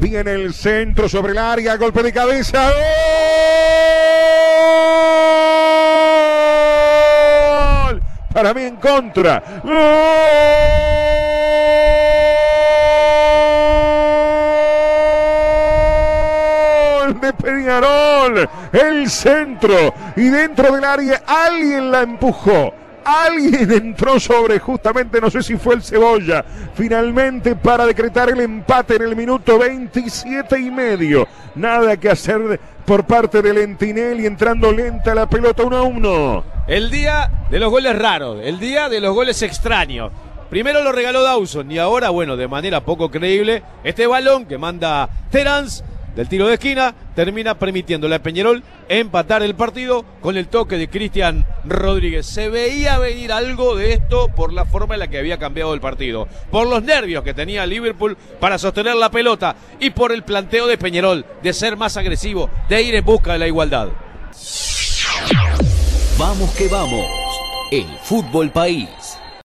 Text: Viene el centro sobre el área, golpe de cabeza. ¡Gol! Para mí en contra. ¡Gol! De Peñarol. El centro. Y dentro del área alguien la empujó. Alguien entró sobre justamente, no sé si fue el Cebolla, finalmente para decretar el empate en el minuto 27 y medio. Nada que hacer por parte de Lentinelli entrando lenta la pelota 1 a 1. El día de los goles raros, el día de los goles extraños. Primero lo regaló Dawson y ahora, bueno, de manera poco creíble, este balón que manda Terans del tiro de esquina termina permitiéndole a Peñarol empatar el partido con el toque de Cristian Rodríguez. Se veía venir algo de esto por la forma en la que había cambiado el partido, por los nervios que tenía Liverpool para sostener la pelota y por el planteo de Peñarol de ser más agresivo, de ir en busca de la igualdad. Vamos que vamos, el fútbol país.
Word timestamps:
Viene 0.00 0.30
el 0.30 0.54
centro 0.54 1.08
sobre 1.08 1.32
el 1.32 1.38
área, 1.38 1.76
golpe 1.76 2.04
de 2.04 2.12
cabeza. 2.12 2.70
¡Gol! 7.88 8.02
Para 8.32 8.54
mí 8.54 8.62
en 8.62 8.76
contra. 8.76 9.42
¡Gol! 9.64 9.80
De 17.20 17.32
Peñarol. 17.32 18.48
El 18.72 19.10
centro. 19.10 19.92
Y 20.14 20.28
dentro 20.28 20.72
del 20.72 20.84
área 20.84 21.22
alguien 21.26 21.90
la 21.90 22.02
empujó. 22.02 22.72
Alguien 23.08 23.72
entró 23.72 24.20
sobre 24.20 24.58
justamente, 24.58 25.18
no 25.18 25.30
sé 25.30 25.42
si 25.42 25.56
fue 25.56 25.76
el 25.76 25.82
Cebolla, 25.82 26.44
finalmente 26.74 27.56
para 27.56 27.86
decretar 27.86 28.28
el 28.28 28.38
empate 28.38 28.96
en 28.96 29.02
el 29.02 29.16
minuto 29.16 29.58
27 29.58 30.60
y 30.60 30.70
medio. 30.70 31.26
Nada 31.54 31.96
que 31.96 32.10
hacer 32.10 32.60
por 32.84 33.06
parte 33.06 33.40
de 33.40 33.54
Lentinelli 33.54 34.26
entrando 34.26 34.70
lenta 34.72 35.14
la 35.14 35.26
pelota 35.26 35.62
1 35.62 35.76
a 35.78 35.82
1. 35.84 36.44
El 36.66 36.90
día 36.90 37.30
de 37.48 37.58
los 37.58 37.70
goles 37.70 37.98
raros, 37.98 38.40
el 38.42 38.60
día 38.60 38.90
de 38.90 39.00
los 39.00 39.14
goles 39.14 39.40
extraños. 39.40 40.12
Primero 40.50 40.82
lo 40.82 40.92
regaló 40.92 41.22
Dawson 41.22 41.70
y 41.72 41.78
ahora, 41.78 42.10
bueno, 42.10 42.36
de 42.36 42.46
manera 42.46 42.82
poco 42.82 43.10
creíble, 43.10 43.62
este 43.84 44.06
balón 44.06 44.44
que 44.44 44.58
manda 44.58 45.08
Terans 45.30 45.82
del 46.14 46.28
tiro 46.28 46.48
de 46.48 46.54
esquina 46.54 46.94
termina 47.14 47.58
permitiéndole 47.58 48.16
a 48.16 48.22
Peñarol 48.22 48.62
empatar 48.88 49.42
el 49.42 49.54
partido 49.54 50.04
con 50.20 50.36
el 50.36 50.48
toque 50.48 50.76
de 50.76 50.88
Cristian 50.88 51.46
Rodríguez. 51.64 52.26
Se 52.26 52.48
veía 52.48 52.98
venir 52.98 53.32
algo 53.32 53.76
de 53.76 53.92
esto 53.92 54.28
por 54.34 54.52
la 54.52 54.64
forma 54.64 54.94
en 54.94 55.00
la 55.00 55.08
que 55.08 55.18
había 55.18 55.38
cambiado 55.38 55.74
el 55.74 55.80
partido, 55.80 56.28
por 56.50 56.68
los 56.68 56.82
nervios 56.82 57.22
que 57.22 57.34
tenía 57.34 57.66
Liverpool 57.66 58.16
para 58.40 58.58
sostener 58.58 58.96
la 58.96 59.10
pelota 59.10 59.56
y 59.78 59.90
por 59.90 60.12
el 60.12 60.22
planteo 60.24 60.66
de 60.66 60.78
Peñarol 60.78 61.24
de 61.42 61.52
ser 61.52 61.76
más 61.76 61.96
agresivo, 61.96 62.50
de 62.68 62.82
ir 62.82 62.94
en 62.94 63.04
busca 63.04 63.32
de 63.32 63.38
la 63.38 63.46
igualdad. 63.46 63.88
Vamos 66.18 66.50
que 66.56 66.68
vamos, 66.68 67.06
el 67.70 67.86
fútbol 68.02 68.50
país. 68.50 68.88